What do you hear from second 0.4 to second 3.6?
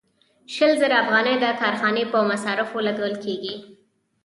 شل زره افغانۍ د کارخانې په مصارفو لګول کېږي